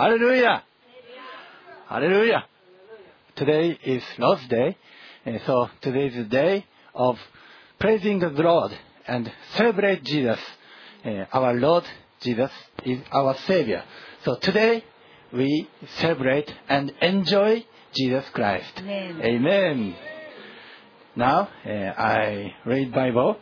[0.00, 0.62] Hallelujah.
[1.86, 2.44] Hallelujah.
[3.36, 4.74] Today is Lord's Day.
[5.26, 6.64] and so today is the day
[6.94, 7.18] of
[7.78, 8.72] praising the Lord
[9.06, 10.40] and celebrate Jesus.
[11.04, 11.84] Uh, our Lord
[12.22, 12.50] Jesus
[12.82, 13.84] is our Savior.
[14.24, 14.84] So today
[15.34, 18.72] we celebrate and enjoy Jesus Christ.
[18.78, 19.20] Amen.
[19.22, 19.96] Amen.
[21.14, 23.36] Now uh, I read Bible.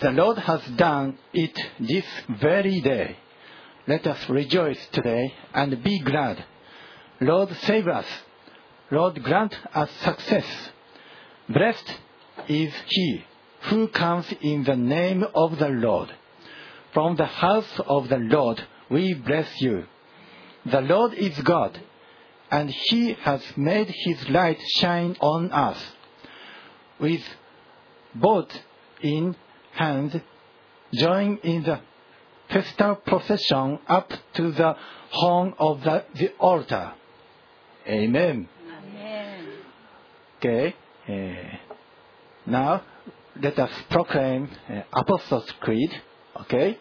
[0.00, 2.04] The Lord has done it this
[2.40, 3.16] very day.
[3.86, 6.44] Let us rejoice today and be glad.
[7.20, 8.06] Lord, save us.
[8.90, 10.46] Lord, grant us success.
[11.48, 11.94] Blessed
[12.48, 13.24] is he
[13.64, 16.14] who comes in the name of the Lord.
[16.92, 19.84] From the house of the Lord we bless you.
[20.64, 21.78] The Lord is God,
[22.50, 25.78] and he has made his light shine on us.
[26.98, 27.22] With
[28.14, 28.50] both
[29.02, 29.36] in
[29.72, 30.22] hand,
[30.94, 31.80] join in the
[32.48, 34.76] festal procession up to the
[35.10, 36.92] horn of the, the altar.
[37.86, 38.48] Amen.
[38.78, 39.48] Amen.
[40.38, 40.74] Okay.
[41.08, 41.58] eh,
[42.46, 42.82] now
[43.40, 45.90] let us proclaim uh, Apostles' Creed.
[46.42, 46.78] Okay.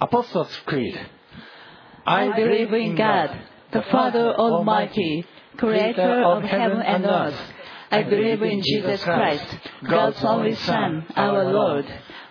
[0.00, 0.98] Apostles' Creed.
[2.06, 3.40] I believe in God,
[3.72, 5.24] the Father Almighty,
[5.56, 7.40] creator of heaven and earth.
[7.94, 9.56] I believe in Jesus Christ,
[9.88, 11.86] God's only Son, our Lord,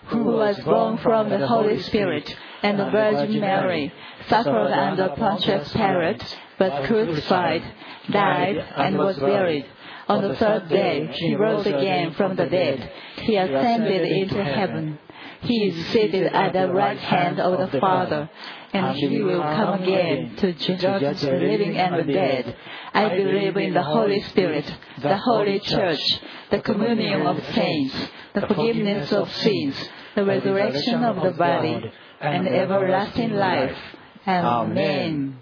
[0.08, 3.93] who was born from the Holy Spirit and the Virgin Mary,
[4.27, 6.22] suffered under Pontius Pilate,
[6.60, 7.63] was crucified,
[8.12, 9.65] died, and was buried.
[10.10, 12.91] On the third day, he rose again from the dead.
[13.22, 15.00] He ascended into heaven.
[15.44, 18.30] He is seated at the right hand of the Father,
[18.74, 22.56] and he will come again to judge the living and the dead.
[22.94, 24.65] I believe in the Holy Spirit,
[25.02, 26.02] the Holy Church,
[26.50, 27.96] the communion of saints,
[28.34, 29.76] the forgiveness of sins,
[30.15, 31.91] the resurrection of the body,
[32.22, 33.78] and everlasting life.
[34.26, 35.38] Amen.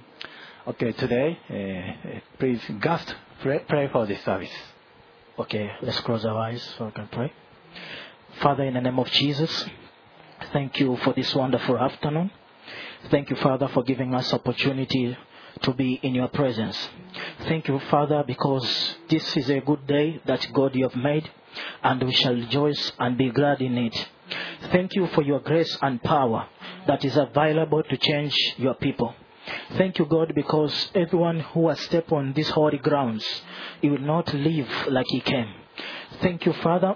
[0.67, 4.53] Okay, today, uh, please, Gust, pray, pray for this service.
[5.37, 7.31] Okay, let's close our eyes so we can pray.
[8.41, 9.65] Father, in the name of Jesus,
[10.51, 12.31] thank you for this wonderful afternoon.
[13.09, 15.17] Thank you, Father, for giving us opportunity
[15.61, 16.89] to be in your presence.
[17.47, 21.29] Thank you, Father, because this is a good day that God you have made,
[21.83, 24.07] and we shall rejoice and be glad in it.
[24.71, 26.47] Thank you for your grace and power
[26.87, 29.13] that is available to change your people.
[29.77, 33.25] Thank you, God, because everyone who has stepped on these holy grounds,
[33.81, 35.49] he will not live like he came.
[36.21, 36.95] Thank you, Father,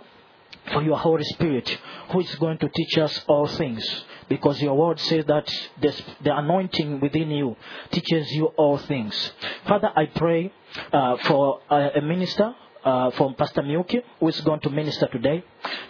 [0.71, 1.77] for your Holy Spirit,
[2.11, 3.83] who is going to teach us all things.
[4.27, 5.47] Because your word says that
[5.79, 7.55] the, the anointing within you
[7.91, 9.31] teaches you all things.
[9.67, 10.51] Father, I pray
[10.91, 15.43] uh, for uh, a minister uh, from Pastor Miyuki, who is going to minister today.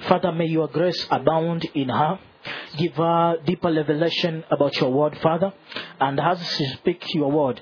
[0.08, 2.20] Father, may your grace abound in her.
[2.78, 5.54] Give her deeper revelation about your word, Father.
[6.00, 7.60] And as she speaks your word,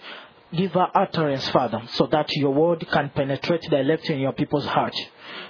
[0.56, 4.96] give her utterance, Father, so that your word can penetrate directly in your people's heart.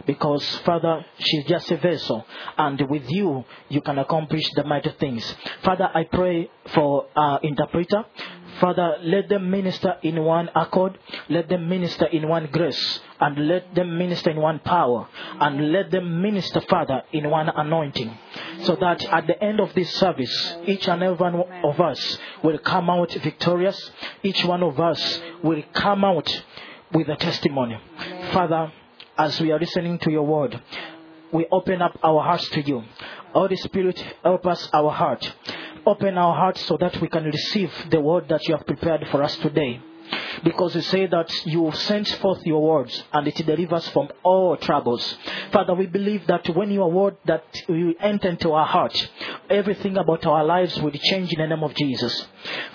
[0.06, 2.26] Because, Father, she's just a vessel,
[2.58, 5.36] and with you, you can accomplish the mighty things.
[5.64, 8.06] Father, I pray for our interpreter.
[8.60, 13.74] Father, let them minister in one accord, let them minister in one grace, and let
[13.74, 15.08] them minister in one power,
[15.40, 18.16] and let them minister, Father, in one anointing.
[18.64, 22.60] So that at the end of this service, each and every one of us will
[22.60, 26.44] come out victorious, each one of us will come out
[26.94, 27.80] with a testimony.
[28.32, 28.72] Father,
[29.18, 30.60] as we are listening to your word,
[31.32, 32.84] we open up our hearts to you.
[33.34, 35.34] Holy Spirit, help us our heart.
[35.86, 39.24] Open our hearts so that we can receive the word that you have prepared for
[39.24, 39.82] us today.
[40.44, 45.18] Because you say that you sent forth your words and it delivers from all troubles.
[45.52, 49.10] Father, we believe that when your word that will enter into our heart,
[49.50, 52.28] everything about our lives will change in the name of Jesus.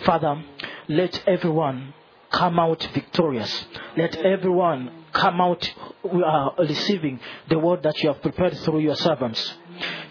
[0.05, 0.43] Father,
[0.89, 1.95] let everyone
[2.31, 3.67] come out victorious.
[3.97, 5.73] Let everyone come out
[6.05, 9.55] uh, receiving the word that you have prepared through your servants.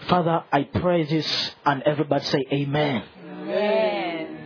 [0.08, 3.04] Father, I pray this and everybody say amen.
[3.24, 4.38] Amen.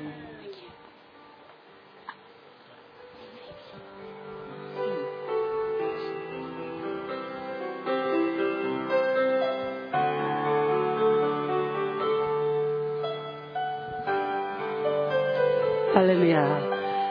[15.94, 16.58] Hallelujah.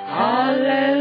[0.07, 1.00] Hallelujah.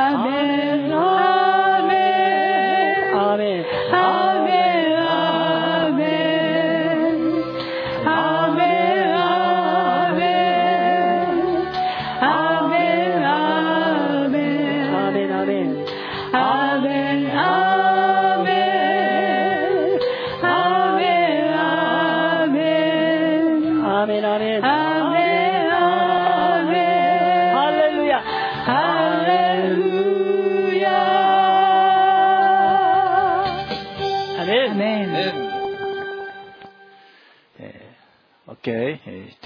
[0.00, 1.09] Amen.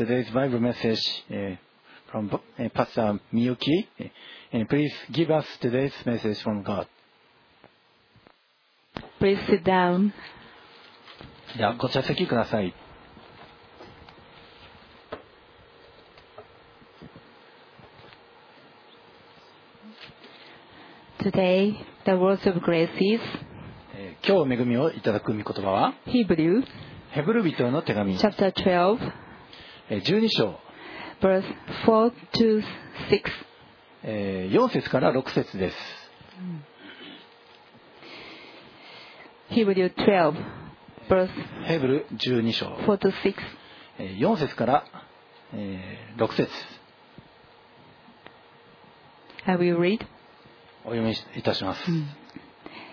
[0.06, 1.56] Today's Bible message uh,
[2.12, 3.86] from uh, Pastor Miyuki.
[3.98, 4.04] Uh,
[4.52, 6.86] and please give us today's message from God.
[9.18, 10.12] Please sit down.
[11.56, 12.74] では、ご着席ください。
[21.20, 23.22] Today, the words of grace is
[23.96, 26.62] えー今日恵みをいただく御言葉は、Hebrew
[27.12, 29.23] ヘブル人への手紙、chapter 12, えー
[29.90, 30.60] 12章。
[31.20, 31.44] Verse
[31.86, 32.62] 4 to
[33.10, 35.76] 6 4節から6節です。
[39.50, 40.34] Hebrew 12
[41.08, 41.28] verse
[41.64, 42.66] ヘブル12章。
[42.66, 43.34] 4 to 6
[44.18, 44.84] 4節から
[45.54, 46.48] 6節。
[49.46, 50.04] I will read?
[50.84, 52.06] お読みいたします、In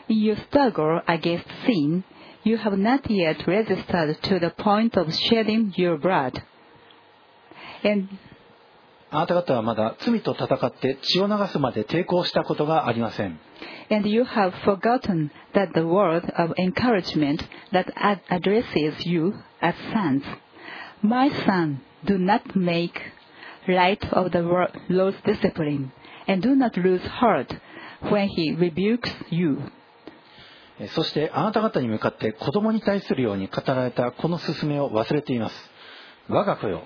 [0.09, 2.03] your struggle against sin,
[2.43, 6.41] you have not yet resisted to the point of shedding your blood.
[7.83, 8.07] And
[9.09, 13.39] あなた方はまだ罪と戦って血を流すまで抵抗したことがありません。
[13.91, 20.23] and you have forgotten that the word of encouragement that ad- addresses you as sons.
[21.01, 22.97] My son, do not make
[23.67, 25.91] light of the Lord's discipline,
[26.27, 27.53] and do not lose heart
[28.09, 29.57] when he rebukes you.
[30.79, 35.71] えーそしてあなた方に向かって子供に対するように語られたこの勧めを忘れています。
[36.29, 36.83] 我が子よ、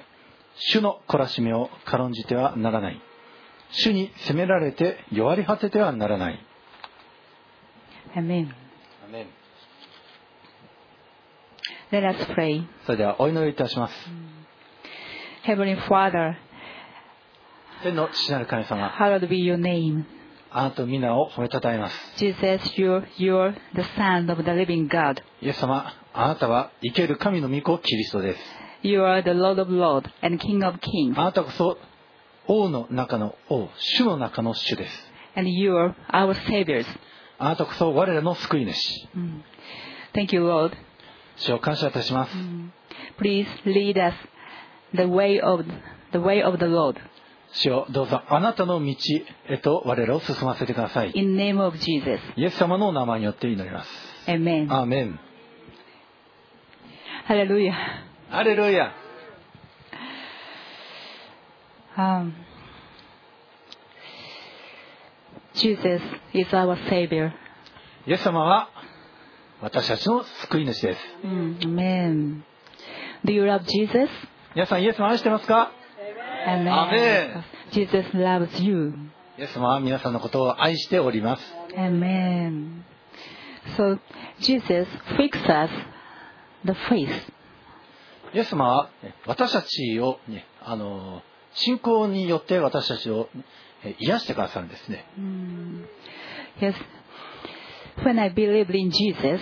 [0.57, 3.01] 主の懲らしめを軽んじてはならない。
[3.71, 6.39] 主に責められて弱り果ててはならない。
[8.15, 8.49] Amen.
[11.91, 12.63] Let us pray.
[12.85, 13.93] それではお祈りいたします。
[15.45, 16.35] Heavenly Father,
[17.83, 20.05] 天の父なる神様、hallowed be your name.
[20.51, 21.95] あなたの皆を褒めたたえます。
[22.17, 22.45] Jesus,
[22.77, 25.21] you're, you're the Son of the living God.
[25.41, 28.64] イエス様、あなたは生ける神の御子キリストです。
[28.85, 31.19] You are the Lord of Lords and King of Kings.
[31.19, 31.79] あなたこそ
[32.45, 35.11] 王の中の王、主の中の主です。
[35.35, 36.85] and you are our saviors.
[37.39, 39.07] あなたこそ我らの救い主
[40.13, 40.73] Thank you, Lord.
[41.37, 42.37] 主を感謝いたします
[43.19, 44.13] Please lead us
[44.93, 45.65] the way of
[46.11, 46.97] the way of the Lord.
[47.53, 48.95] 主をどうぞあなたの道
[49.49, 52.19] へと我らを進ませてください In name of Jesus.
[52.35, 53.89] イエス様のお名前によって祈ります
[54.27, 54.71] Amen.
[54.71, 55.19] アーメン
[57.27, 57.73] Hallelujah.
[58.37, 58.91] アレルヤ
[61.97, 62.33] Um,
[65.53, 66.01] Jesus
[66.33, 67.31] is our Savior.
[68.05, 68.67] イエス様は
[69.61, 72.43] 私たちの救い主です Mm, Amen.
[73.23, 74.09] Do you love Jesus?
[74.53, 75.71] 皆さんイエス様愛してますか
[76.45, 76.67] Amen.
[76.69, 77.43] Amen.
[77.71, 78.93] Jesus loves you.
[79.37, 81.43] イエス様は皆さんのことを愛しております
[81.77, 82.83] Amen.
[83.77, 83.97] So
[84.41, 84.85] Jesus
[85.17, 85.69] fixed us
[86.65, 87.34] the face.
[88.33, 91.21] イエス様はね私たちを、ね、あの
[91.53, 93.29] 信仰によって私たちを
[93.83, 95.05] え癒してくださるんですね
[96.59, 96.73] Yes.
[97.97, 99.39] When I believe in Jesus,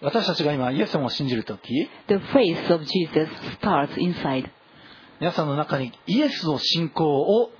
[0.00, 3.28] 私たちが今イエス様を信じるとき the face of Jesus
[3.60, 4.48] starts inside.
[5.20, 7.50] 皆さんの中にイエスの信仰を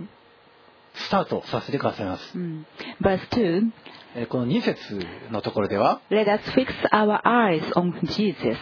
[0.95, 2.65] スタートさせてくださいます、Mm.
[3.01, 3.71] Verse 2
[4.17, 5.01] えこの2節
[5.31, 8.57] のところでは Let us fix our eyes on Jesus,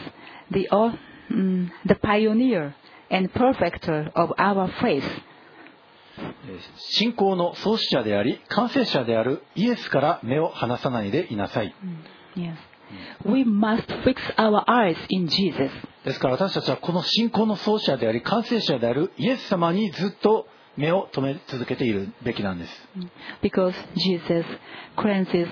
[0.51, 0.69] the,
[1.31, 2.75] mm, the pioneer
[3.11, 5.05] and perfecter of our faith.
[6.19, 11.75] え信仰の創始者であり完成者であるイエスから目を離さないでいなさい
[12.35, 12.57] Yes.
[13.25, 15.71] We must fix our eyes in Jesus.
[16.05, 22.89] ですから私たちはこの信仰の創始者であり完成者であるイエス様にずっと目を留め続けているべきなんです
[23.43, 24.47] Because Jesus
[24.97, 25.49] cleanses,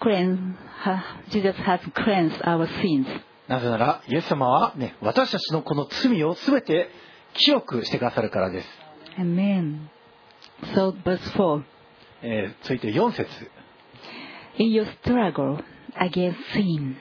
[0.00, 3.06] cleanse, ha, Jesus has cleansed our sins.
[3.52, 6.88] なぜならイエス様はね私たちのこの罪を全て
[7.34, 8.68] 清くしてくださるからです、
[9.18, 9.88] Amen.
[10.74, 11.62] So verse 4.
[12.22, 13.28] えー続いて4節
[14.56, 15.62] In your struggle
[15.98, 16.94] against sin,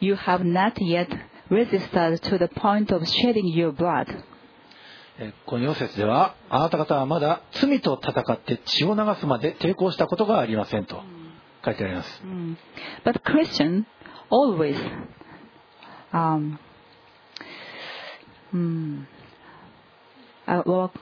[0.00, 1.08] you have not yet
[1.50, 4.06] resisted to the point of shedding your blood.
[5.18, 11.02] えーこの4節ではあなた方はまだ罪と戦って血を流すまで抵抗したことがありませんと
[11.62, 12.56] 書いてあります Mm.
[13.04, 13.84] But Christian
[14.30, 14.76] always
[16.12, 16.58] um,
[18.54, 19.06] mm,
[20.46, 20.92] uh, well,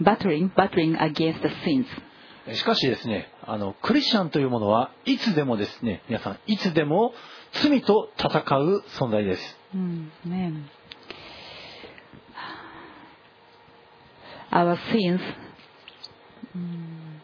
[0.00, 1.86] battering, battering against the sins.
[2.52, 7.14] しかしですねあのクリスチャンというものはいつでもですね皆さんいつでも
[7.52, 10.64] 罪と戦う存在です Mm, Amen.
[14.52, 15.20] Our sins.
[16.54, 17.20] mm,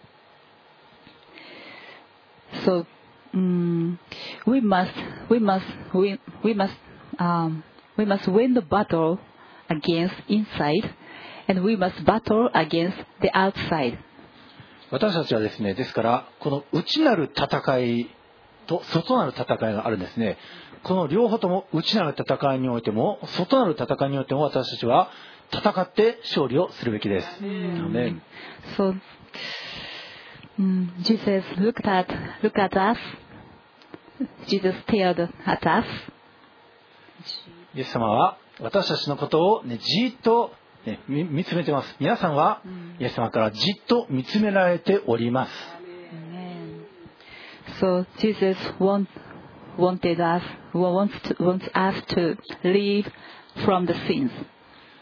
[2.65, 2.87] so
[3.35, 3.99] mm,
[4.47, 4.93] we must,
[5.29, 6.75] we must, we, we must,
[7.19, 7.63] um,
[7.97, 9.19] we must win the battle
[9.69, 10.95] against inside,
[11.49, 13.99] and we must battle against the outside.
[14.91, 18.11] 私たちはですねですからこの内なる戦い
[18.67, 20.37] と外なる戦いがあるんですね
[20.83, 25.11] この両方とも内なる戦いにおいても外なる戦いにおいても私たちは
[25.53, 27.27] 戦って勝利をするべきです、
[28.77, 28.97] So
[30.59, 32.09] mm, Jesus looked at
[32.43, 32.99] looked at us.
[37.75, 40.53] イエス様は私たちのことを、ね、じっと、
[40.85, 41.97] ね、見つめてます。
[42.01, 42.63] 皆さんは
[42.99, 45.53] イエス様からじっと見つめられております、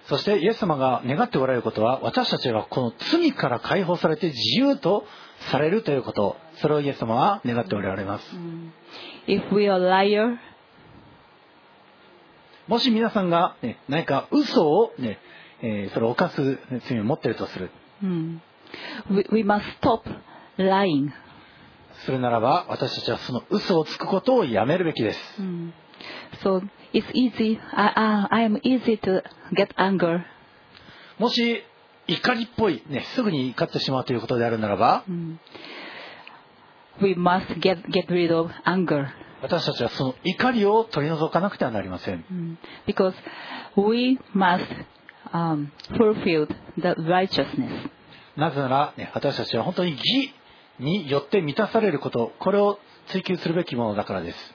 [0.09, 5.05] そしてイエス様が願っておられることは私たちがこの罪から解放されて自由と
[5.51, 6.37] されるということ。
[6.61, 8.25] それをイエス様は願っておられます。
[9.27, 10.39] If we are liar,
[12.67, 15.19] もし皆さんが、ね、何か嘘を、ね
[15.61, 17.71] えーそれを犯す罪を持っているとする。
[18.03, 18.39] mm,
[19.11, 20.03] we, we must stop
[20.59, 21.11] lying.
[22.05, 25.43] するならば私たちはその嘘をつくことをやめるべきです。
[25.43, 25.73] Mm.
[31.19, 31.63] もし
[32.07, 35.05] 怒りっぽい、ね、すぐに怒ってしまうということであるならば、
[39.43, 42.25] 私たちはその怒りを取り除かなくてはなりません。
[48.37, 50.33] なぜなら、ね、私たちは本当に義
[50.79, 54.55] によって満たされること、これを追求するべきものだからです。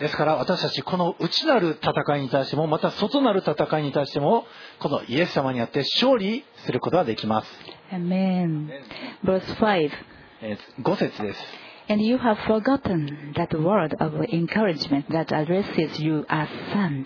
[0.00, 4.46] ですから私たちこの内なる戦いに対してもまた外なる戦いに対しても
[4.78, 7.48] このイエス様によって勝利することができます。
[7.92, 8.70] Amen.
[9.22, 9.90] Verse 5.
[10.40, 11.40] えー5節です。
[11.90, 17.04] And you have forgotten that word of encouragement that addresses you as sons.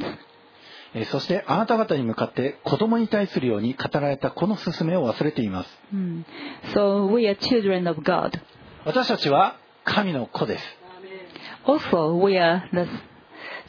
[0.95, 5.79] えーそしてあなた方に向かって子供に対するように語られたこの勧めを忘れています。
[5.93, 6.25] Hmm.
[6.73, 8.39] So we are children of God.
[8.85, 10.84] 私たちは神の子です。
[11.66, 12.87] Also, we are the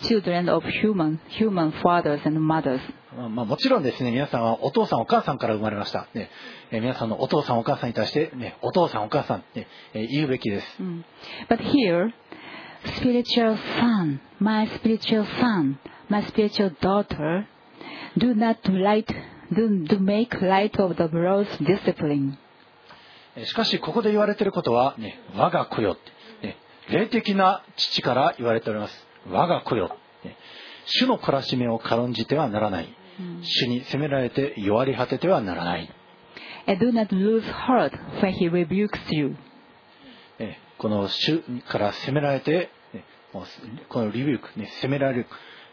[0.01, 2.81] children of human, human fathers and mothers.
[3.15, 6.07] まあまあ、もちろんですね、皆さんはお父さんお母さんから生まれました。
[6.13, 6.29] ね
[6.71, 10.67] えー皆さんのお父さんお母さんに対して、ね、お父さんお母さんって、えー言うべきです。
[10.81, 11.03] Hmm.
[11.47, 12.11] But here,
[12.97, 15.77] spiritual son, my spiritual son,
[16.09, 17.47] my spiritual daughter,
[18.17, 19.07] do not light,
[19.53, 22.37] do, do make light of the Lord's discipline.
[23.37, 26.14] えーしかし、ここで言われていることは、ね、我が子よって、ね、
[26.89, 29.07] 霊的な父から言われております。
[29.29, 29.97] 我が子よ。
[30.23, 30.37] ね
[30.85, 32.95] 主の懲らしめを軽んじてはならない。
[33.41, 35.89] 主に責められて弱り果ててはならない。
[36.67, 39.35] Do not lose heart when he rebukes you.
[40.39, 42.69] えーこの主から責められて、
[43.87, 45.27] このリビューク、ね、責められる、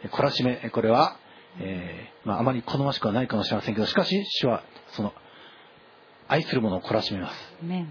[0.04, 1.16] えー懲らしめ、えーこれは、
[1.58, 5.12] えーまあ、あまり好ましくはないかもしれませんけど、しかし、主はその
[6.28, 7.54] 愛する者を懲らしめます。
[7.64, 7.86] Amen.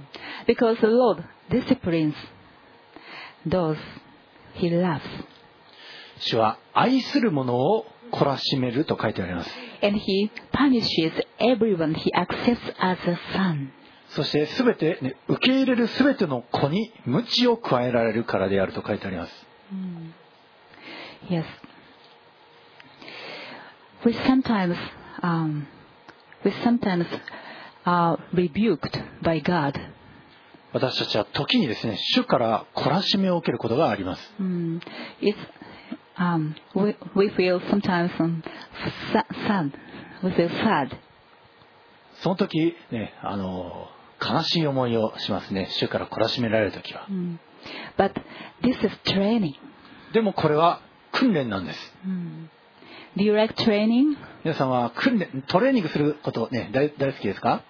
[0.48, 2.14] Because the Lord disciplines
[6.20, 9.50] 主は愛する者を懲らしめると書いてあります。
[14.10, 19.48] そして全て、受け入れるすべての子に無知を加えられるからであると書いてあります。
[19.72, 20.14] うん
[21.30, 21.46] yes.
[30.74, 34.34] 私たちは時にですね、主から懲らしめを受けることがあります。
[34.42, 34.80] Mm,
[35.22, 35.36] it's,
[36.18, 38.42] um, we, we feel sometimes um,
[39.14, 39.72] sa- sad.
[40.24, 40.96] We feel sad.
[42.22, 43.90] その時、ね、あの、
[44.22, 45.68] 悲しい思いをしますね。
[45.72, 47.06] 主から懲らしめられる時は。
[47.10, 47.38] Mm.
[47.98, 48.14] But
[48.62, 49.54] this is training.
[50.14, 50.82] でもこれは
[51.12, 51.94] 訓練なんです。
[53.18, 54.16] Do you like training?
[54.46, 57.64] 皆さんは訓練、トレーニングすることね、大大好きですか？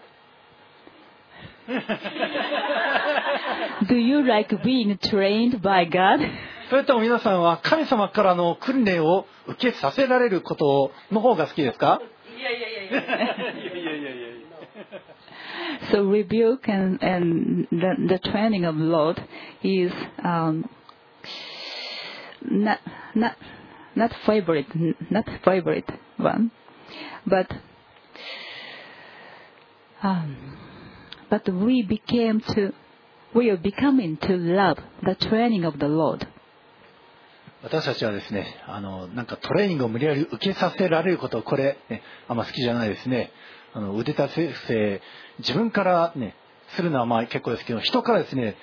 [3.89, 6.21] Do you like being trained by God?
[6.71, 12.01] それとも皆さんは神様からの訓練を受けさせられることの方が好きですか
[15.93, 19.21] So rebuke and, and the, the training of Lord
[19.62, 19.93] is
[20.25, 20.69] um,
[22.43, 22.79] not
[23.15, 23.37] not
[23.95, 24.67] not favorite
[25.11, 26.51] not favorite one,
[27.27, 27.47] but
[30.03, 30.37] um,
[31.31, 32.73] but we became to
[33.34, 36.28] we are becoming to love the training of the Lord.
[37.63, 43.32] 私たちはですね、あの、なんかトレーニングを無理やり受けさせられること、これ、ね、あんま好きじゃないですね。
[43.74, 45.02] あの、腕立て伏せ、
[45.39, 46.36] 自分からね、
[46.76, 48.58] するのはまあ結構ですけど、人からですね、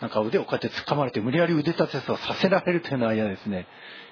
[0.00, 3.66] なんか腕をこうやって掴まれて無理やり腕立て伏せをさせられるというのは嫌ですね。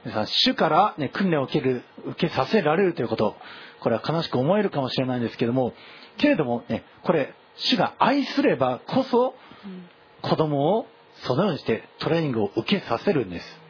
[0.05, 3.37] 皆さん、主からね、訓練を受ける、受けさせられるということ、
[3.81, 5.75] これは悲しく思えるかもしれないんですけども、
[6.17, 9.35] けれどもね、これ、主が愛すればこそ、
[10.23, 10.87] 子供を
[11.23, 13.61] そのようにしてトレーニングを受けさせるんです。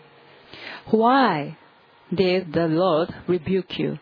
[0.88, 1.54] Why
[2.12, 3.98] did the Lord rebuke you?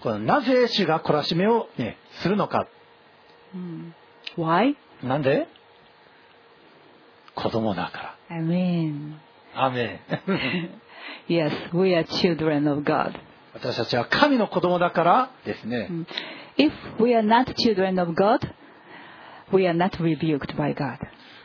[0.00, 2.66] このなぜ主が懲らしめを、ね、するのか。
[4.36, 4.76] Why?
[5.02, 5.48] なんで
[7.34, 8.14] 子供だから。
[8.30, 9.20] アーメン
[11.28, 13.12] yes, we are children of God.
[13.54, 15.88] 私たちは神の子供だからですね。
[16.58, 18.40] If we are not children of God,
[19.52, 20.98] we are not rebuked by God.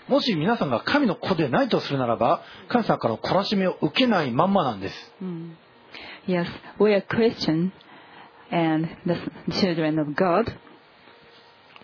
[0.07, 5.13] もし皆さんが神の子でないとするならば神様からの懲らしめを受けないまんまなんです。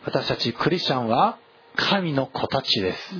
[0.06, 1.38] 私たちクリスチャンは
[1.76, 3.16] 神の子たちです。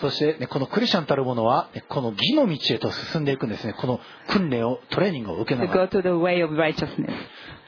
[0.00, 3.74] そして、ね、このクリスチャンたる者は、ねこの義の道へと進んでいくんですね。
[3.74, 5.98] この訓練を、トレーニングを受けながら go。
[5.98, 7.10] to the way of righteousness.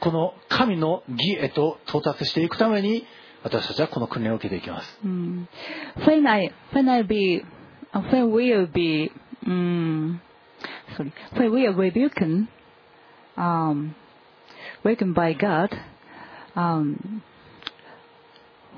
[0.01, 3.07] この神の義へと到達していくために、
[3.43, 4.99] 私たちはこの訓練を受けていきます。
[5.05, 5.47] Mm.
[5.99, 7.45] When I, when I be,
[7.93, 9.13] uh, when we will be,
[9.47, 10.19] mm,
[10.97, 12.49] sorry, when we are rebuked,
[13.37, 13.95] um,
[14.85, 15.71] rebuked by God,
[16.55, 17.23] um,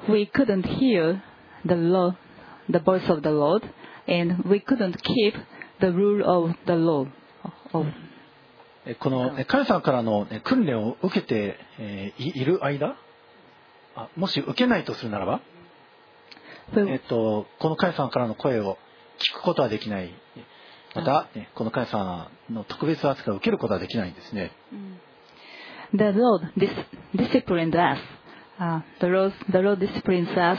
[0.09, 1.23] we couldn't hear
[1.65, 2.17] the Lord,
[2.71, 3.63] the voice of the Lord,
[4.07, 5.35] and we couldn't keep
[5.81, 7.11] the rule of the Lord.
[7.73, 7.87] Of,
[8.87, 12.97] えこのえ神様からのえ訓練を受けてえーいいる間
[13.95, 15.43] あもし受けないとするならば
[16.77, 18.77] えっと、この神様からの声を
[19.19, 20.13] 聞くことはできない。
[20.95, 24.53] また、ね、この神様の特別扱いを受けることはできないんですね。
[25.93, 26.71] The Lord dis-
[27.15, 27.99] disciplined us.
[28.61, 30.59] Uh, the, Lord, the Lord disciplines us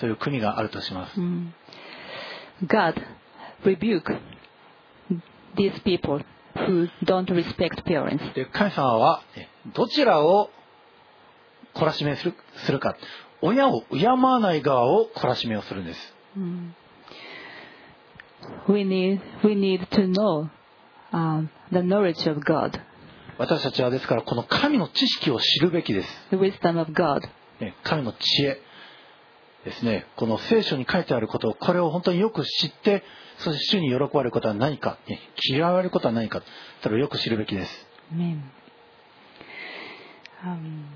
[0.00, 1.20] そういう国があるとします。
[1.20, 1.52] Hmm.
[2.66, 2.94] God
[3.64, 4.18] rebuke
[5.56, 8.34] these people who don't respect parents.
[8.34, 10.50] で神様は、ねどちらを
[11.74, 12.34] 懲らしめする
[12.64, 12.96] するか
[13.40, 16.14] 親を敬わない側を懲らしめをするんです
[18.68, 20.48] We need, we need to know
[21.12, 22.80] um, the knowledge of God,
[23.36, 27.20] 私たちはですからこの神の知識を知るべきです、the wisdom of God.
[27.60, 28.60] ね神の知恵
[29.68, 33.04] ですねこの聖書に書いてあることをこれを本当によく知って
[33.38, 34.98] そして主に喜ばれることは何か、
[35.48, 36.42] 嫌われることは何か
[36.82, 38.42] それをよく知るべきです Amen.
[40.42, 40.86] Um,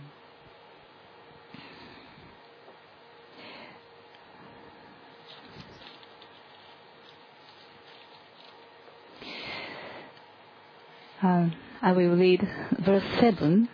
[11.22, 11.52] um,
[11.82, 12.40] I will read
[12.80, 13.68] verse 7.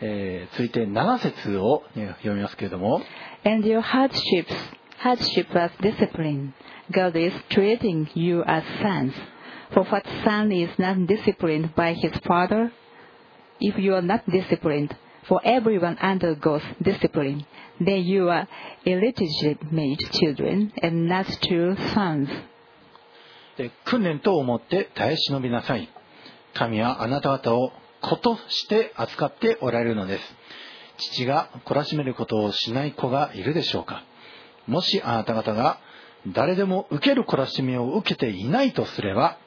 [0.00, 3.00] えー続いて7節を、ね読みますけれども
[3.44, 4.54] And your hardships,
[4.98, 6.52] hardship as discipline.
[6.90, 9.12] God is treating you as sons.
[9.72, 12.72] For what son is not disciplined by his father?
[13.60, 14.94] If you are not disciplined,
[15.28, 17.46] for everyone undergoes discipline,
[17.80, 18.46] then you are
[18.84, 22.28] illegitimate children and not true sons.
[23.56, 25.88] で訓練と思って耐え忍びなさい
[26.54, 27.70] 神はあなた方を
[28.08, 30.24] 子として扱っておられるのです
[30.98, 34.04] 父が懲らしめることをしない子がいるでしょうか
[34.66, 35.78] もしあなた方が
[36.28, 39.38] 誰でも受ける懲らしめを受けていないとすれば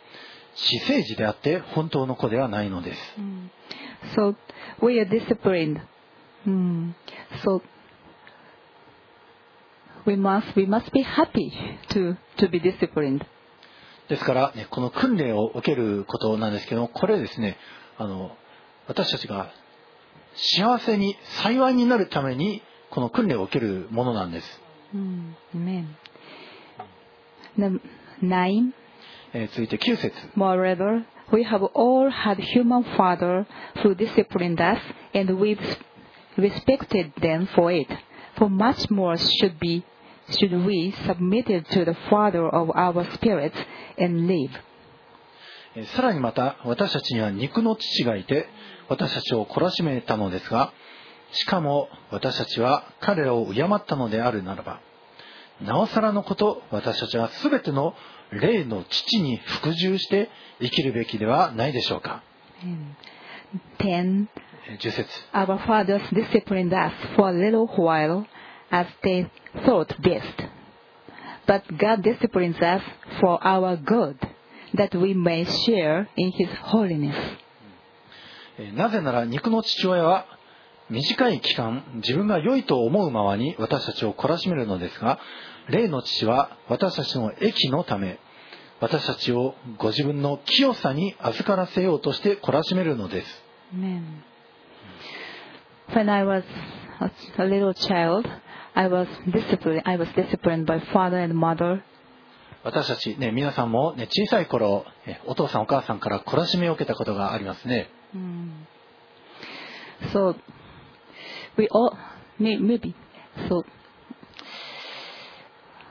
[0.56, 3.00] 私生児であって本当の子ではないのです
[4.16, 4.36] So
[4.82, 5.82] we are disciplined.
[6.46, 6.92] Hmm.
[7.44, 7.62] So
[10.06, 11.52] we must we must be happy
[11.90, 13.26] to to be disciplined.
[14.08, 17.58] ですから、ね、この訓練を受けることなんですけどもこれですね
[17.98, 18.32] あの
[18.88, 19.52] 私たちが
[20.36, 24.62] 幸せに幸いになるためにこの訓練を受けるものなんです
[24.96, 25.34] Hmm.
[25.54, 25.86] Amen.
[27.58, 27.82] Num-
[28.22, 28.72] Nine.
[29.34, 33.46] えー続いて9節 Moreover, we have all had human father
[33.84, 34.80] who disciplined us,
[35.14, 35.58] and we
[36.38, 37.88] respected them for it.
[38.38, 39.84] For much more should be
[40.30, 43.58] should we submitted to the Father of our spirits
[43.98, 44.52] and live.
[45.76, 48.48] えーさらにまた私たちには肉の父がいて
[48.90, 50.72] 私たちを懲らしめたのですが
[51.32, 54.82] しかも私たちは彼らを敬ったのであるならば
[55.62, 57.96] なおさらのこと私たちは全ての
[58.32, 60.30] 霊の父に服従して
[60.60, 62.24] 生きるべきではないでしょうか
[63.80, 64.28] Ten.
[64.70, 68.26] えー10節 Our fathers disciplined us for a little while
[68.70, 69.30] as they
[69.66, 70.50] thought best.
[71.46, 72.82] But God disciplines us
[73.22, 74.18] for our good,
[74.74, 77.16] that we may share in His holiness.
[78.58, 80.26] えーなぜなら肉の父親は
[80.90, 85.20] 短い期間自分が良いと思うままに私たちを懲らしめるのですが
[85.68, 88.20] 霊の父は私たちの益のため
[88.80, 93.44] 私たちをご自分の清さに預からせようとして懲らしめるのです.
[95.90, 96.44] When I was
[97.38, 98.28] a little child,
[98.76, 99.82] I was disciplined.
[99.86, 101.82] I was disciplined by father and mother.
[102.64, 107.90] 私たちね皆さんも、ね、小さい頃えお父さんお母さんから懲らしめを受けたことがありますね
[110.14, 110.36] So
[111.58, 111.98] we all
[112.40, 112.96] may, maybe
[113.50, 113.64] so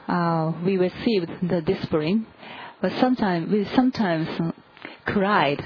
[0.09, 2.27] uh, we received the discipline,
[2.81, 4.53] but sometimes we sometimes uh,
[5.05, 5.63] cried.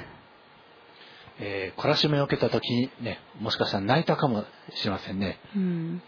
[1.43, 4.45] えー懲らしめを受けた時にねもしかしたら泣いたかも
[4.75, 6.01] しれませんね Hmm.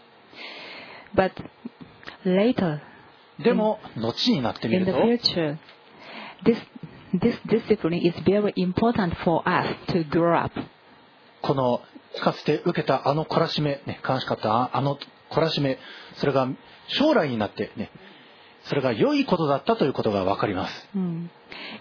[1.15, 1.31] But
[2.23, 2.79] later,
[3.43, 5.57] でも後になってみ in る the と future,
[6.45, 6.57] this
[7.13, 10.59] this discipline is very important for us to grow up.
[11.41, 11.81] この
[12.21, 14.97] かつて受けたあの懲らしめ、ね、悲しかったあの
[15.29, 15.77] 懲らしめ
[16.15, 16.47] それが
[16.87, 17.91] 将来になってね
[18.63, 21.27] それが良いことだったということが分かります Mm.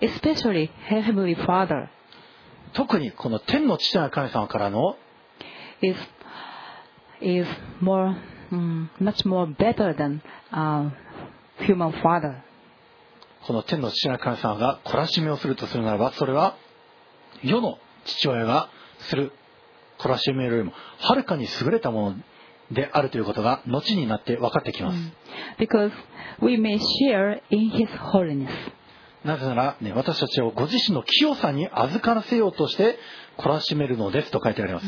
[0.00, 1.88] Especially Heavenly Father
[2.72, 4.96] 特にこの天の父なる神様からの
[5.80, 5.96] is
[7.20, 7.48] is
[7.80, 8.16] more
[8.50, 10.20] mm, much more better than
[10.52, 10.90] uh,
[11.60, 12.42] human father.
[13.46, 16.56] この天の父なる神様が懲らしめをするとするならばそれは
[17.42, 18.68] 世の父親が
[19.08, 19.32] する
[19.98, 22.16] 懲らしめよりもはるかに優れたもの
[22.70, 24.98] であるということが後になって分かってきます、
[25.58, 25.90] Because
[26.40, 28.48] we may share in His holiness.
[29.24, 32.98] なぜなら、ね、私たちをご自身の清さに預からせようとして
[33.38, 34.86] 懲らしめるのですと書いてあります、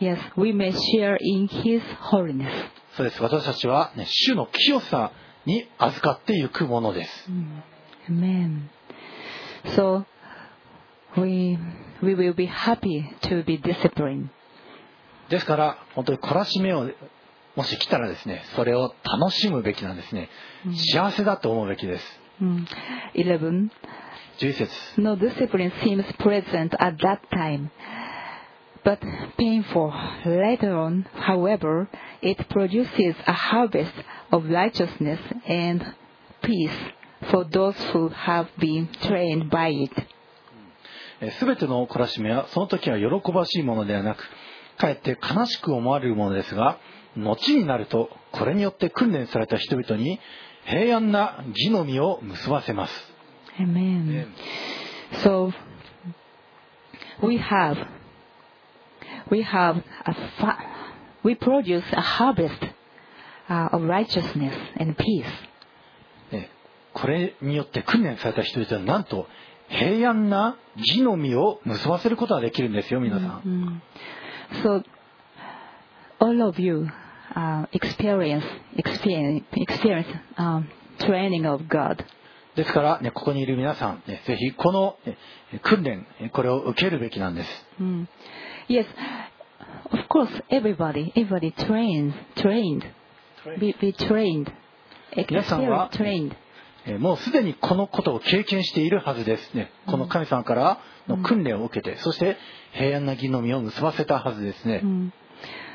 [0.00, 2.50] Yes, we may share in His holiness.
[2.96, 3.22] そうです。
[3.22, 5.12] 私たちは、ね、主の清さ
[5.46, 7.30] に預かっていくものです
[8.08, 8.68] Amen.
[9.76, 10.04] So
[11.16, 11.58] we
[12.02, 14.28] we will be happy to be disciplined.
[15.28, 16.90] ですから本当に懲らしめを
[17.56, 20.28] もし来たらですねそれを楽しむべきなんですね
[20.94, 22.64] 幸せだと思うべきです Mm.
[23.16, 23.68] 11.
[24.38, 24.70] 11節
[25.00, 27.68] No discipline seems present at that time,
[28.84, 29.00] but
[29.36, 29.92] painful.
[30.24, 31.88] Later on, however,
[32.22, 33.92] it produces a harvest
[34.30, 35.94] of righteousness and
[36.42, 36.76] peace
[37.30, 39.92] for those who have been trained by it.
[41.38, 44.24] すべての懲らしめはその時は喜ばしいものではなく
[44.78, 46.78] かえって悲しく思われるものですが
[47.14, 50.18] 後になるとこれによって訓練された人々に
[50.64, 53.12] 平安な義の実を結ばせます
[53.58, 54.28] Amen.
[55.22, 55.52] So
[57.22, 57.76] we have
[59.30, 60.14] we have a
[61.22, 62.62] we produce a harvest
[63.48, 65.26] uh, of righteousness and peace.
[66.32, 66.50] ね
[66.92, 69.26] これによって訓練された人々はなんと
[69.68, 73.80] 平安な義の実を結ばせることができるんですよ皆さん、
[74.52, 74.62] Mm.
[74.64, 74.84] So
[76.18, 76.88] all of you
[77.34, 78.42] uh, experience
[78.76, 80.06] experience experience
[80.36, 80.64] um,
[80.98, 82.04] training of God.
[82.56, 85.16] ですから、ね、ここにいる皆さん、ね、ぜひこのね
[85.62, 88.06] 訓練これを受けるべきなんです Mm.
[88.70, 88.86] Yes,
[89.90, 92.86] of course, everybody everybody trains trained
[93.58, 94.46] be, be trained
[95.28, 96.36] 皆さんは experience trained.
[96.86, 99.72] えーもうすでにこのことを経験しているはずですね。
[99.86, 102.36] この神様からの訓練を受けて、そして
[102.72, 104.80] 平安な義の実を結ばせたはずですね。
[104.84, 105.10] Mm.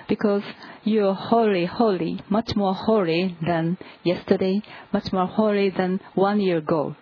[0.07, 0.43] Because
[0.85, 4.61] you are holy, holy, much more holy than yesterday,
[4.93, 6.95] much more holy than one year ago.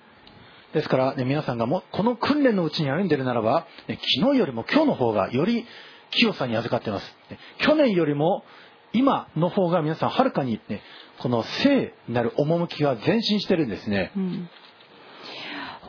[0.74, 5.65] ですから、ね、皆さんがもうこの訓練のうちに歩んでいるならば、ね昨日よりも今日の方がより
[6.11, 7.15] 清さに預かっています。
[7.30, 8.43] ね去年よりも
[8.91, 10.82] 今の方が皆さんはるかに、ね、
[11.19, 14.11] この聖なる趣が前進してるんですね。
[14.15, 14.47] Mm.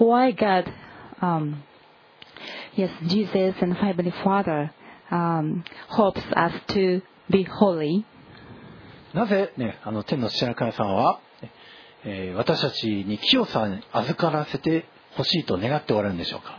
[0.01, 0.64] Why God,
[1.20, 1.62] um,
[2.76, 4.72] yes, Jesus and Heavenly Father
[5.11, 8.05] um, hopes us to be holy
[9.14, 11.20] なぜ、ね、あの天の父なる神様は、ね
[12.36, 14.84] 私たちに清さに預からせて
[15.16, 16.59] ほしいと願っておられるんでしょうか、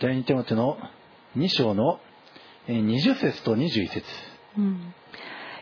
[0.00, 0.78] 第2テモテの
[1.36, 2.00] 2章の
[2.68, 4.04] 20節と21節、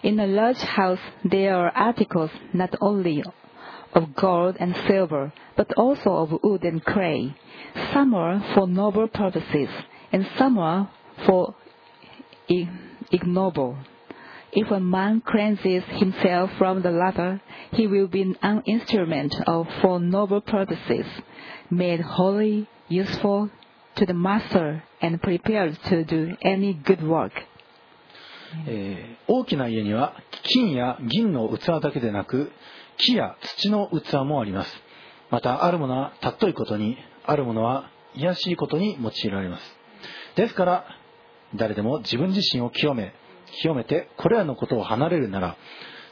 [0.03, 3.22] In a large house, there are articles not only
[3.93, 7.36] of gold and silver, but also of wood and clay.
[7.93, 9.70] Some are for noble purposes,
[10.12, 10.89] and some are
[11.26, 11.55] for
[12.49, 12.70] i-
[13.12, 13.76] ignoble.
[14.53, 17.39] If a man cleanses himself from the latter,
[17.72, 21.05] he will be an instrument of for noble purposes,
[21.70, 23.49] made holy, useful
[23.95, 27.32] to the master, and prepared to do any good work.
[28.68, 32.51] えー大きな家には金や銀の器だけでなく
[32.99, 34.72] 木や土の器もあります。
[35.30, 39.76] またあるものは尊いことにあるものは卑しいことに用いられます。
[40.36, 40.86] ですから
[41.55, 43.14] 誰でも自分自身を清め
[43.61, 45.57] 清めてこれらのことを離れるなら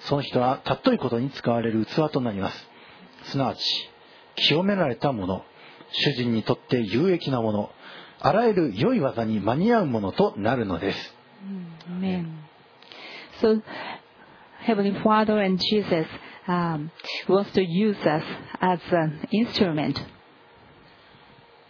[0.01, 2.69] その人は尊いことに使われる器となります。
[3.25, 3.91] すなわち
[4.37, 5.45] 清められたもの
[5.93, 7.71] 主人にとって有益なもの
[8.21, 11.15] あらゆる良い技に間に合うものとなるのです。
[11.89, 12.27] Amen.
[13.41, 13.63] So,
[14.65, 16.07] Heavenly Father and Jesus
[16.49, 16.91] um,
[17.29, 18.23] wants to use us
[18.61, 20.01] as an instrument.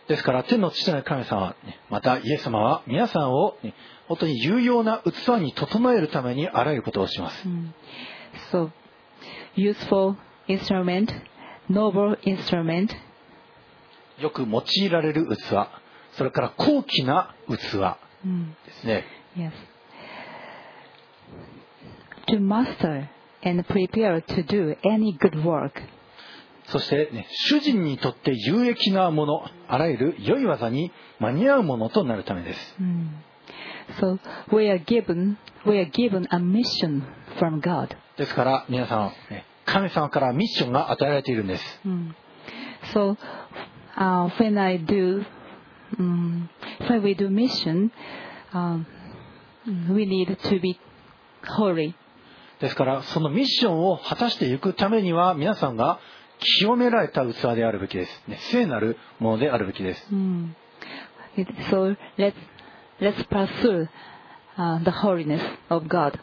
[0.07, 1.57] ですから天の父なる神様
[1.88, 3.72] またイエス様は皆さんをね
[4.07, 7.49] 本当に有用な器に整えるためにあらゆることをします。
[8.53, 8.70] So,
[9.57, 10.16] useful
[10.47, 11.09] instrument,
[11.70, 12.90] noble instrument,
[14.18, 15.68] よく用いられる器、
[16.12, 17.59] それから高貴な器で
[18.80, 19.05] すね。
[19.36, 19.53] yes,
[22.28, 23.08] to master
[23.42, 25.72] and prepare to do any good work.
[26.66, 32.76] そして、ね、主人にとって有益なものあらゆる良い技に間に合うものとなるためです
[34.00, 34.18] So
[34.50, 37.02] we are given we are given a mission
[37.38, 37.94] from God.
[38.16, 41.80] ですから皆さん、ね、神様からミッションが与えられているんです
[42.94, 43.16] So
[43.98, 45.24] uh, when I do
[45.98, 46.48] um,
[46.88, 47.90] when we do mission,
[48.52, 48.86] um,
[49.90, 50.78] we need to be
[51.46, 51.94] holy.
[52.64, 55.98] ですからそのミッションを果たしていくためには皆さんが
[56.58, 60.48] 清められた器であるべきです、ね、聖なるものであるべきです Mm.
[61.36, 62.32] It- So let's
[63.00, 63.86] let's pursue
[64.56, 66.18] uh, the holiness of God,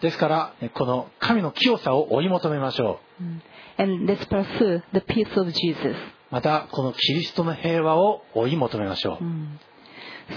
[0.00, 5.94] ですからねこの神の清さを追い求めましょう and let's pursue the peace of Jesus.
[6.32, 9.24] またこのキリストの平和を追い求めましょう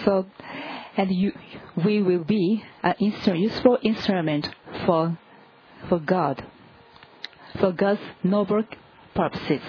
[0.06, 0.26] So,
[0.98, 1.34] and you,
[1.78, 4.50] we will be an instru- useful instrument
[4.86, 5.18] for
[5.90, 6.44] for God,
[7.60, 8.64] for God's noble
[9.16, 9.62] purposes.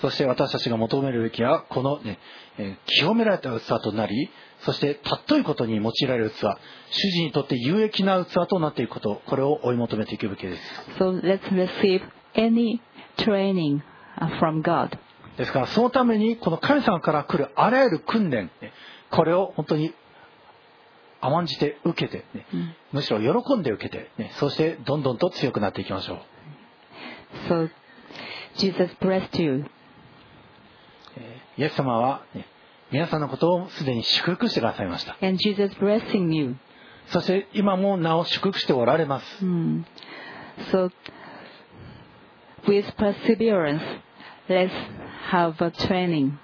[0.00, 2.18] そして私たちが求めるべきはこの、ね
[2.56, 6.34] えー清められた器となりそして尊いことに用いられる器
[6.90, 10.62] 主人にとって有益な器となっていくことこれを追い求めていくべきです
[10.98, 12.00] So let's receive
[12.34, 12.80] any
[13.16, 13.80] training
[14.20, 14.96] uh, from God.
[15.36, 18.72] ですからそのためにこの神様から来るあらゆる訓練ね
[19.10, 19.94] これを本当に
[21.20, 22.46] 甘んじて受けて、ね
[22.92, 26.18] むしろ喜んで受けて、ね、そしてどんどんと強くなっていきましょう
[27.48, 27.70] So
[28.56, 29.64] Jesus blessed you.
[31.56, 32.46] イエス様は、ね
[32.90, 36.56] 皆さんのことをすでに祝福してくださいました And Jesus blessing you.
[37.08, 39.84] そして今もなお祝福しておられます Mm.
[40.72, 40.90] So,
[42.66, 43.82] with perseverance,
[44.48, 44.72] let's
[45.30, 46.38] have a training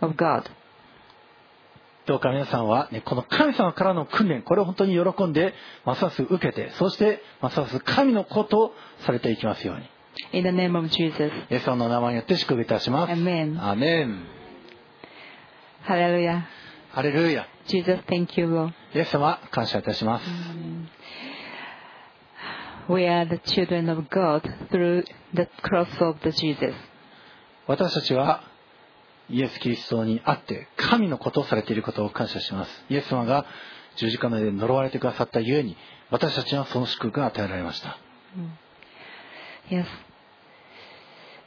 [0.00, 0.48] uh, of God.
[2.08, 5.52] どうか皆さんは、ね、この神様からの訓練これを本当に喜んで
[5.84, 9.86] ますます受けてそしてますます神のことをされていきますように
[10.32, 11.30] In the name of Jesus.
[11.50, 13.62] イエス様の名前によって祝福いたします Amen.
[13.62, 14.24] アーメン
[15.86, 16.42] Hallelujah.
[16.92, 18.72] ハレルヤ Jesus, thank you, Lord.
[18.94, 20.24] イエス様感謝いたします
[22.88, 24.40] We are the children of God
[24.70, 25.04] through
[25.34, 26.74] the cross of the Jesus.
[27.66, 28.47] 私たちは
[29.30, 33.44] イエス・キリストにあって神のことをされていることを感謝しますイエス様が
[33.96, 35.76] 十字架の上で呪われてくださったゆえに
[36.10, 37.98] 私たちはその祝福が与えられました
[39.70, 39.86] Yes.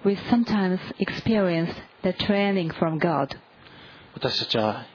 [0.05, 1.73] We sometimes experience
[2.03, 3.35] the training from God.
[4.13, 4.85] 私たちは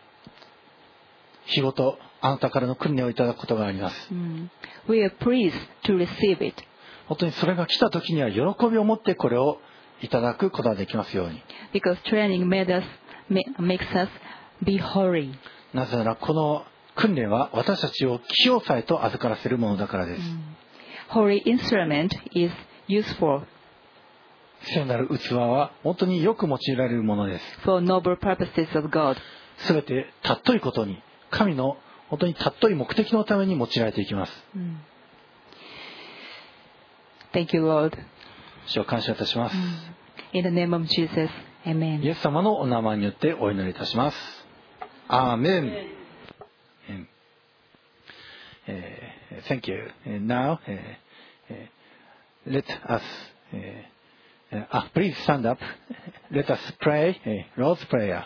[1.47, 4.49] 日ごとあなたからの訓練をいただくことがあります Mm.
[4.89, 5.53] We are pleased
[5.85, 6.63] to receive it
[7.09, 9.61] 本当にそれが来た時には喜びを持ってこれを
[10.03, 11.43] いただくことができますように。
[11.73, 12.85] Because training made us,
[13.29, 14.09] ma- makes us
[14.63, 15.33] be holy.
[15.73, 20.23] なぜならこの訓練は私たちを清さへと預からせるものだからです。
[21.11, 22.53] Holy instrument is
[22.89, 23.43] useful.
[24.63, 27.45] 聖なる器は本当によく用いられるものです。
[27.65, 29.17] For noble purposes of God.
[29.59, 31.77] すべて尊いことに神の
[32.09, 34.33] 本当に尊い目的のために用いられていきます。
[37.33, 37.93] Thank you, Lord.
[38.67, 39.57] 主を感謝いたします
[40.33, 41.31] In the name of Jesus,
[41.65, 42.03] Amen.
[42.03, 44.17] イエス様のお名前によってお祈りいたします
[45.09, 47.07] アーメンー
[49.49, 49.91] Thank you.
[50.05, 53.03] And Now, えーえー let us,
[53.53, 55.61] えーえーあ please stand up.
[56.33, 58.25] Let us pray, えー Lord's Prayer.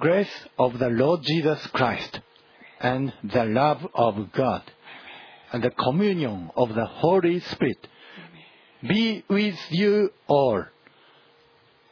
[0.00, 2.20] Grace of the Lord Jesus Christ
[2.80, 4.62] and the love of God
[5.52, 7.86] and the communion of the Holy Spirit
[8.82, 10.64] be with you all.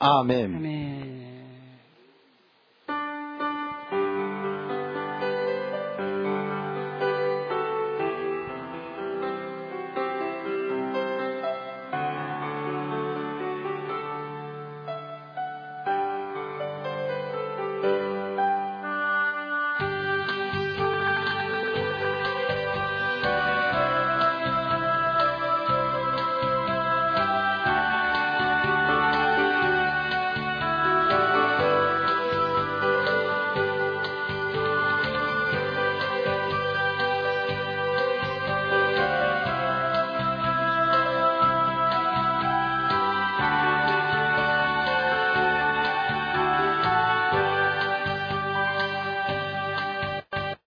[0.01, 0.55] Amen.
[0.55, 0.78] ア